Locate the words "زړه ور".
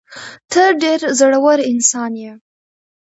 1.19-1.59